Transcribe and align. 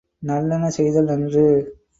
நல்லன 0.23 0.69
செய்தல் 0.69 1.05
நன்று. 1.05 1.45